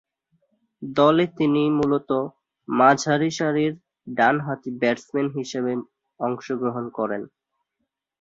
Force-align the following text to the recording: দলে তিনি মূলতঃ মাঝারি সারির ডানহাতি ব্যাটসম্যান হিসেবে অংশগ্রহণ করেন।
দলে 0.81 1.25
তিনি 1.37 1.63
মূলতঃ 1.77 2.21
মাঝারি 2.67 3.31
সারির 3.37 3.73
ডানহাতি 4.07 4.69
ব্যাটসম্যান 4.81 5.27
হিসেবে 5.37 5.71
অংশগ্রহণ 6.19 6.85
করেন। 6.97 7.21